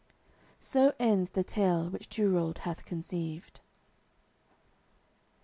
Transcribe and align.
SO 0.59 0.93
ENDS 0.97 1.29
THE 1.29 1.43
TALE 1.43 1.91
WHICH 1.91 2.09
TUROLD 2.09 2.57
HATH 2.63 2.85
CONCEIVED. 2.85 3.59